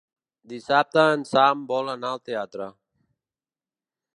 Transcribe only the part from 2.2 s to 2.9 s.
teatre.